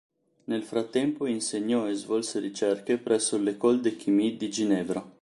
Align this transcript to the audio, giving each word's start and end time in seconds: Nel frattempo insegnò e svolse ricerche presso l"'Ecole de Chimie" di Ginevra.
Nel 0.45 0.63
frattempo 0.63 1.27
insegnò 1.27 1.87
e 1.87 1.93
svolse 1.93 2.39
ricerche 2.39 2.97
presso 2.97 3.37
l"'Ecole 3.37 3.81
de 3.81 3.95
Chimie" 3.97 4.35
di 4.35 4.49
Ginevra. 4.49 5.07